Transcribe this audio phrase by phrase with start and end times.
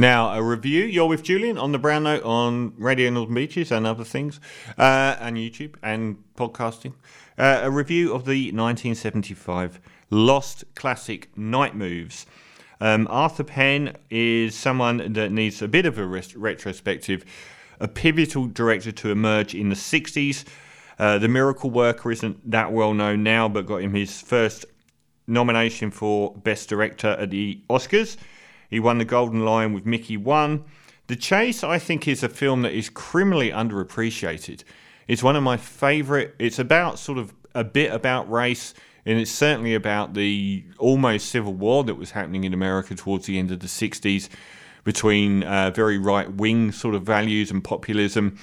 [0.00, 0.86] Now, a review.
[0.86, 4.40] You're with Julian on the Brown Note on Radio Northern Beaches and other things,
[4.78, 6.94] uh, and YouTube and podcasting.
[7.36, 9.78] Uh, a review of the 1975
[10.08, 12.24] Lost classic Night Moves.
[12.80, 17.26] Um, Arthur Penn is someone that needs a bit of a ret- retrospective,
[17.78, 20.46] a pivotal director to emerge in the 60s.
[20.98, 24.64] Uh, the Miracle Worker isn't that well known now, but got him his first
[25.26, 28.16] nomination for Best Director at the Oscars.
[28.70, 30.64] He won the Golden Lion with Mickey One.
[31.08, 34.62] The Chase, I think, is a film that is criminally underappreciated.
[35.08, 36.32] It's one of my favourite.
[36.38, 38.74] It's about sort of a bit about race,
[39.04, 43.38] and it's certainly about the almost civil war that was happening in America towards the
[43.38, 44.28] end of the 60s
[44.84, 48.38] between uh, very right wing sort of values and populism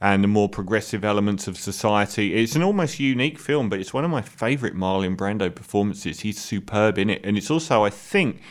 [0.00, 2.34] and the more progressive elements of society.
[2.34, 6.20] It's an almost unique film, but it's one of my favourite Marlon Brando performances.
[6.20, 7.24] He's superb in it.
[7.24, 8.42] And it's also, I think,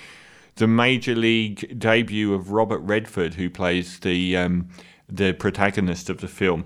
[0.55, 4.69] the major league debut of Robert Redford, who plays the um,
[5.09, 6.65] the protagonist of the film.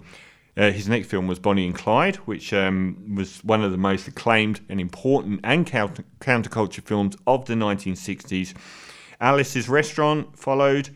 [0.55, 4.07] Uh, his next film was Bonnie and Clyde, which um, was one of the most
[4.07, 8.55] acclaimed and important and counter- counterculture films of the 1960s.
[9.21, 10.89] Alice's Restaurant followed,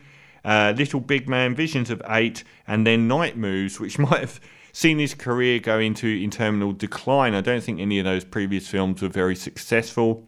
[0.44, 4.40] uh, Little Big Man, Visions of Eight, and then Night Moves, which might have
[4.72, 7.34] seen his career go into interminable decline.
[7.34, 10.26] I don't think any of those previous films were very successful.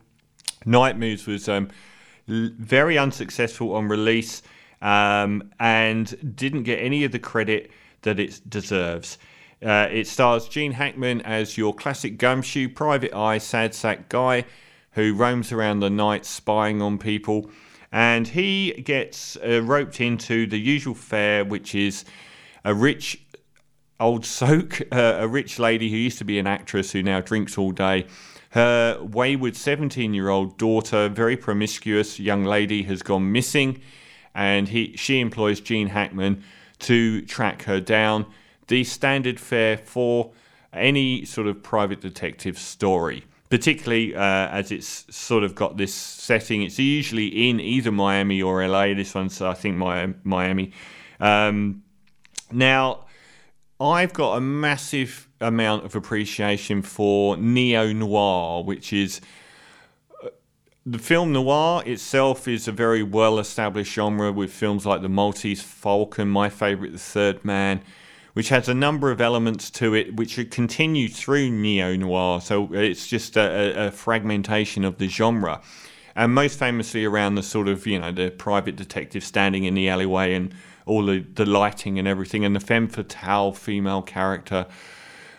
[0.65, 1.71] Night Moves was um,
[2.27, 4.43] very unsuccessful on release
[4.81, 7.71] um, and didn't get any of the credit
[8.03, 9.19] that it deserves.
[9.65, 14.45] Uh, it stars Gene Hackman as your classic gumshoe, private eye, sad sack guy
[14.93, 17.51] who roams around the night spying on people.
[17.91, 22.05] And he gets uh, roped into the usual fare, which is
[22.65, 23.25] a rich
[24.01, 27.59] old soak, uh, a rich lady who used to be an actress who now drinks
[27.59, 28.07] all day
[28.55, 33.81] her wayward 17 year old daughter, very promiscuous young lady, has gone missing,
[34.33, 36.45] and he, she employs Gene Hackman
[36.79, 38.27] to track her down.
[38.69, 40.31] The standard fare for
[40.73, 46.63] any sort of private detective story, particularly uh, as it's sort of got this setting.
[46.63, 48.95] It's usually in either Miami or LA.
[48.95, 49.77] This one's, I think,
[50.25, 50.73] Miami.
[51.19, 51.83] Um,
[52.53, 53.07] now,
[53.81, 59.21] I've got a massive amount of appreciation for neo noir, which is
[60.23, 60.29] uh,
[60.87, 65.63] the film noir itself is a very well established genre with films like The Maltese
[65.63, 67.83] Falcon, my favourite, The Third Man,
[68.35, 72.41] which has a number of elements to it which continue through neo noir.
[72.41, 75.61] So it's just a, a, fragmentation of the genre.
[76.17, 79.89] And most famously around the sort of, you know, the private detective standing in the
[79.89, 80.55] alleyway and
[80.87, 84.67] all the, the lighting and everything, and the femme fatale female character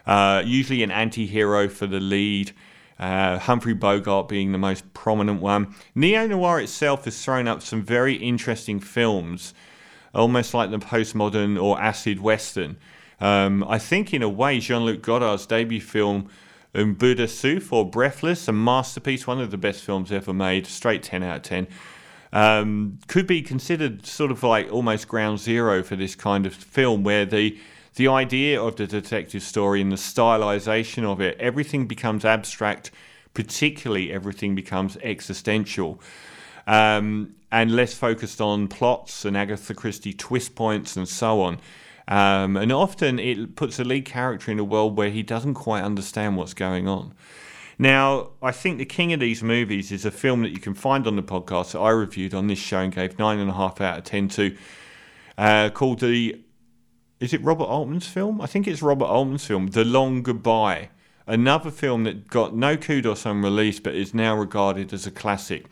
[0.06, 2.52] uh, usually an anti hero for the lead.
[2.98, 5.76] Uh, Humphrey Bogart being the most prominent one.
[5.96, 9.54] Neo noir itself has thrown up some very interesting films,
[10.14, 12.78] almost like the postmodern or acid western.
[13.20, 16.30] Um, I think, in a way, Jean Luc Godard's debut film,
[16.76, 21.24] De Souffle or Breathless, a masterpiece, one of the best films ever made, straight 10
[21.24, 21.68] out of 10,
[22.34, 27.04] um, could be considered sort of like almost ground zero for this kind of film
[27.04, 27.58] where the
[27.96, 32.92] the idea of the detective story and the stylization of it, everything becomes abstract,
[33.34, 36.02] particularly everything becomes existential.
[36.68, 41.60] Um, and less focused on plots and Agatha Christie twist points and so on.
[42.08, 45.84] Um, and often it puts a lead character in a world where he doesn't quite
[45.84, 47.14] understand what's going on.
[47.78, 51.08] Now, I think the king of these movies is a film that you can find
[51.08, 53.82] on the podcast that I reviewed on this show and gave nine and a half
[53.82, 54.56] out of ten to,
[55.38, 56.40] uh, called the
[57.20, 58.42] is it Robert Altman's film?
[58.42, 60.90] I think it's Robert Altman's film, The Long Goodbye.
[61.26, 65.66] Another film that got no kudos on release but is now regarded as a classic.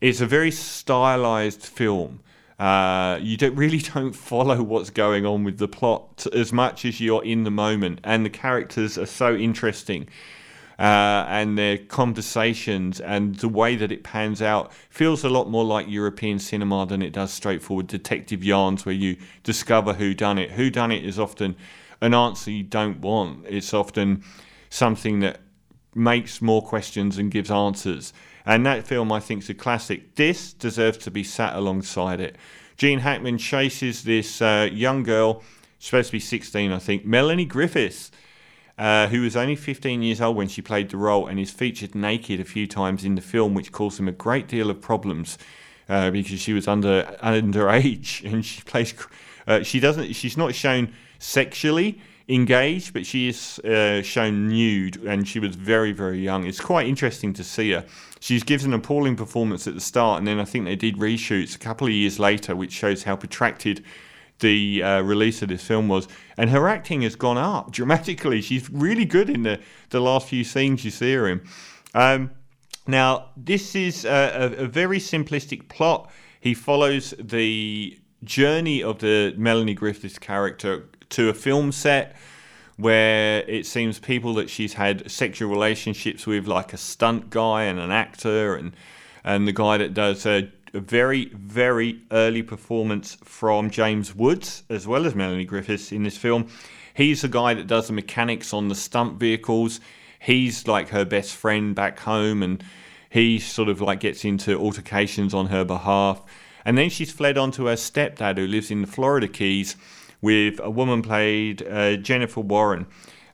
[0.00, 2.20] It's a very stylized film.
[2.60, 7.00] Uh, you don't really don't follow what's going on with the plot as much as
[7.00, 10.06] you're in the moment, and the characters are so interesting
[10.80, 15.64] uh, and their conversations and the way that it pans out feels a lot more
[15.64, 20.52] like European cinema than it does straightforward detective yarns where you discover who done it.
[20.52, 21.54] Who done it is often
[22.00, 23.44] an answer you don't want.
[23.46, 24.22] It's often
[24.70, 25.40] something that
[25.94, 28.14] makes more questions and gives answers.
[28.46, 30.14] And that film, I think, is a classic.
[30.14, 32.36] This deserves to be sat alongside it.
[32.76, 35.42] Gene Hackman chases this uh, young girl,
[35.78, 38.10] supposed to be 16, I think, Melanie Griffiths,
[38.78, 41.94] uh, who was only 15 years old when she played the role and is featured
[41.94, 45.36] naked a few times in the film, which caused him a great deal of problems
[45.90, 48.94] uh, because she was under underage and she plays.
[49.46, 50.14] Uh, she doesn't.
[50.14, 55.92] She's not shown sexually engaged, but she is uh, shown nude, and she was very,
[55.92, 56.46] very young.
[56.46, 57.84] It's quite interesting to see her.
[58.20, 61.56] She's given an appalling performance at the start, and then I think they did reshoots
[61.56, 63.84] a couple of years later, which shows how protracted
[64.38, 66.08] the uh, release of this film was.
[66.36, 68.40] And her acting has gone up dramatically.
[68.40, 69.60] She's really good in the,
[69.90, 71.42] the last few scenes you see her in.
[71.94, 72.30] Um,
[72.86, 76.10] now, this is a, a, a very simplistic plot.
[76.40, 82.16] He follows the journey of the Melanie Griffiths character to a film set
[82.76, 87.78] where it seems people that she's had sexual relationships with, like a stunt guy and
[87.78, 88.74] an actor, and
[89.22, 94.86] and the guy that does a, a very very early performance from James Woods as
[94.86, 96.48] well as Melanie Griffiths in this film.
[96.94, 99.80] He's the guy that does the mechanics on the stunt vehicles.
[100.18, 102.64] He's like her best friend back home, and
[103.10, 106.22] he sort of like gets into altercations on her behalf.
[106.64, 109.76] And then she's fled on to her stepdad, who lives in the Florida Keys,
[110.20, 112.86] with a woman played uh, Jennifer Warren.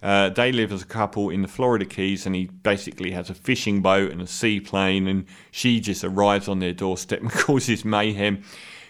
[0.03, 3.35] Uh, they live as a couple in the Florida Keys, and he basically has a
[3.35, 8.43] fishing boat and a seaplane, and she just arrives on their doorstep and causes mayhem.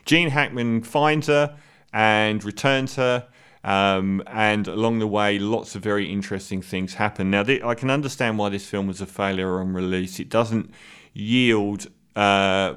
[0.04, 1.56] Gene Hackman finds her
[1.92, 3.26] and returns her,
[3.64, 7.30] um, and along the way, lots of very interesting things happen.
[7.30, 10.20] Now, th- I can understand why this film was a failure on release.
[10.20, 10.70] It doesn't
[11.14, 12.74] yield uh,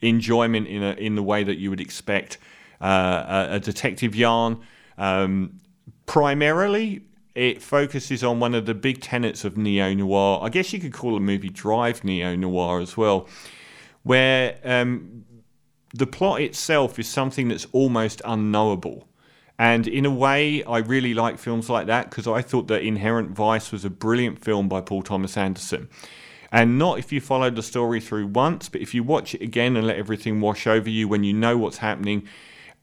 [0.00, 2.38] enjoyment in a, in the way that you would expect
[2.80, 4.60] uh, a, detective yarn.
[4.96, 5.60] Um,
[6.06, 7.02] primarily,
[7.34, 10.40] it focuses on one of the big tenets of neo noir.
[10.42, 13.28] I guess you could call a movie Drive neo noir as well,
[14.02, 15.24] where um,
[15.94, 19.06] the plot itself is something that's almost unknowable.
[19.58, 23.32] And in a way, I really like films like that because I thought that Inherent
[23.32, 25.90] Vice was a brilliant film by Paul Thomas Anderson.
[26.50, 29.76] And not if you follow the story through once, but if you watch it again
[29.76, 32.26] and let everything wash over you when you know what's happening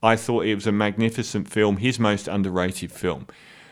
[0.01, 3.27] I thought it was a magnificent film, his most underrated film.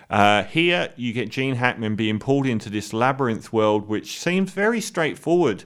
[0.10, 4.82] Uh, here, you get Gene Hackman being pulled into this labyrinth world, which seems very
[4.82, 5.64] straightforward.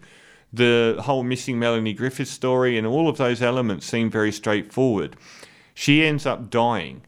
[0.51, 5.15] The whole missing Melanie Griffith story and all of those elements seem very straightforward.
[5.73, 7.03] She ends up dying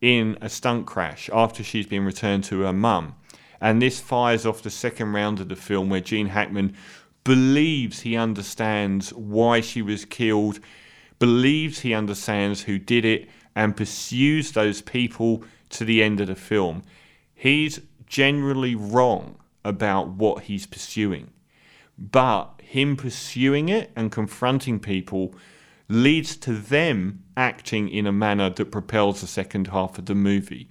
[0.00, 3.14] in a stunt crash after she's been returned to her mum.
[3.60, 6.76] And this fires off the second round of the film where Gene Hackman
[7.24, 10.60] believes he understands why she was killed
[11.24, 13.26] believes he understands who did it,
[13.56, 16.82] and pursues those people to the end of the film.
[17.34, 21.30] He's generally wrong about what he's pursuing,
[21.96, 25.34] but him pursuing it and confronting people
[25.88, 30.68] leads to them acting in a manner that propels the second half of the movie.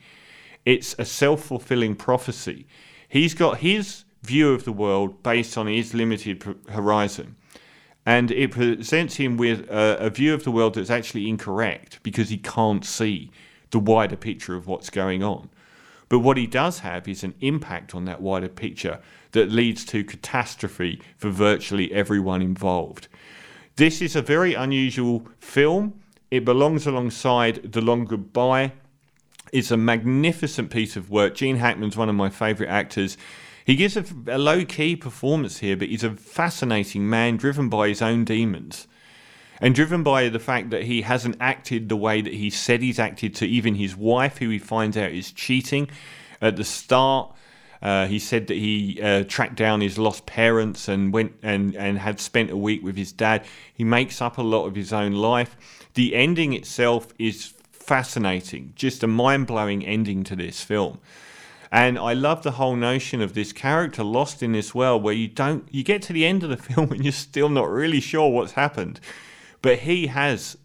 [0.66, 2.68] It's a self fulfilling prophecy.
[3.10, 7.38] He's got his view of the world based on his limited horizon
[8.06, 12.30] and it presents him with a, a, view of the world that's actually incorrect because
[12.30, 13.32] he can't see
[13.72, 15.50] the wider picture of what's going on.
[16.10, 19.00] But what he does have is an impact on that wider picture
[19.32, 23.08] that leads to catastrophe for virtually everyone involved.
[23.78, 26.00] This is a very unusual film.
[26.30, 28.74] It belongs alongside The Long Goodbye.
[29.52, 31.36] It's a magnificent piece of work.
[31.36, 33.18] Gene Hackman's one of my favourite actors.
[33.66, 37.88] He gives a, a low key performance here, but he's a fascinating man driven by
[37.88, 38.88] his own demons
[39.62, 43.00] and driven by the fact that he hasn't acted the way that he said he's
[43.00, 45.90] acted to even his wife, who he finds out is cheating.
[46.42, 47.34] At the start,
[47.82, 51.98] uh, he said that he uh, tracked down his lost parents and went and, and
[51.98, 53.46] had spent a week with his dad.
[53.74, 55.56] He makes up a lot of his own life.
[55.94, 61.00] The ending itself is fascinating, just a mind blowing ending to this film.
[61.74, 65.28] And I love the whole notion of this character lost in this world where you
[65.28, 68.30] don't you get to the end of the film and you're still not really sure
[68.30, 69.00] what's happened.
[69.64, 70.56] But he has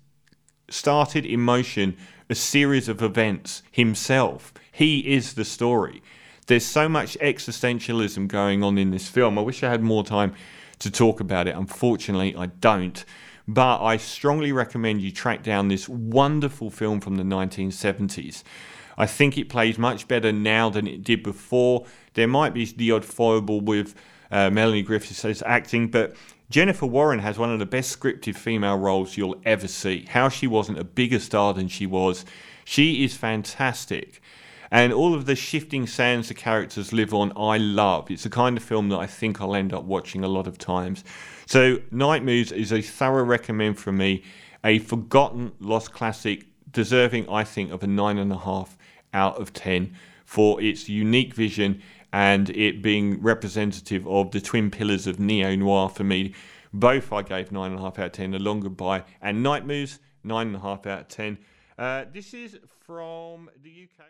[0.69, 1.97] started in motion
[2.29, 4.53] a series of events himself.
[4.71, 6.03] He is the story.
[6.47, 9.39] There's so much existentialism going on in this film.
[9.39, 10.35] I wish I had more time
[10.81, 11.57] to talk about it.
[11.57, 13.03] Unfortunately, I don't.
[13.47, 18.43] But I strongly recommend you track down this wonderful film from the 1970s.
[18.99, 21.87] I think it plays much better now than it did before.
[22.15, 23.95] There might be the odd foible with
[24.31, 26.17] uh, Melanie Griffith's acting, but
[26.51, 30.07] Jennifer Warren has one of the best scripted female roles you'll ever see.
[30.09, 32.25] How she wasn't a bigger star than she was.
[32.65, 34.21] She is fantastic.
[34.71, 38.11] And all of the shifting sands the characters live on, I love.
[38.11, 40.59] It's the kind of film that I think I'll end up watching a lot of
[40.59, 41.05] times.
[41.47, 44.23] So, Night Moves is a thorough recommend from me.
[44.65, 48.77] A forgotten lost classic, deserving, I think, of a nine and a half
[49.13, 49.95] out of 10
[50.25, 51.83] for its unique vision
[52.13, 56.35] and it being representative of the twin pillars of neo noir for me.
[56.73, 61.01] Both I gave 9.5 out of 10, The Long Goodbye and Night Moves, 9.5 out
[61.01, 61.39] of 10.
[61.79, 64.09] Uh, this is from the UK.